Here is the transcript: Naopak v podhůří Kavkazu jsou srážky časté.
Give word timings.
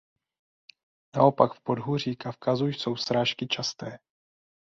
Naopak 1.15 1.53
v 1.53 1.61
podhůří 1.61 2.15
Kavkazu 2.15 2.67
jsou 2.67 2.95
srážky 2.95 3.47
časté. 3.47 3.97